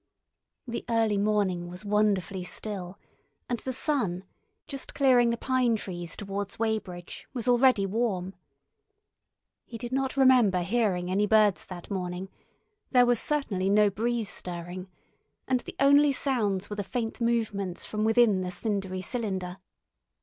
The 0.67 0.83
early 0.89 1.19
morning 1.19 1.67
was 1.69 1.85
wonderfully 1.85 2.43
still, 2.43 2.97
and 3.47 3.59
the 3.59 3.71
sun, 3.71 4.23
just 4.65 4.95
clearing 4.95 5.29
the 5.29 5.37
pine 5.37 5.75
trees 5.75 6.15
towards 6.17 6.57
Weybridge, 6.57 7.27
was 7.35 7.47
already 7.47 7.85
warm. 7.85 8.33
He 9.63 9.77
did 9.77 9.91
not 9.91 10.17
remember 10.17 10.61
hearing 10.61 11.11
any 11.11 11.27
birds 11.27 11.67
that 11.67 11.91
morning, 11.91 12.29
there 12.89 13.05
was 13.05 13.19
certainly 13.19 13.69
no 13.69 13.91
breeze 13.91 14.29
stirring, 14.29 14.89
and 15.47 15.59
the 15.59 15.75
only 15.79 16.11
sounds 16.11 16.67
were 16.67 16.77
the 16.77 16.83
faint 16.83 17.21
movements 17.21 17.85
from 17.85 18.03
within 18.03 18.41
the 18.41 18.49
cindery 18.49 19.03
cylinder. 19.03 19.57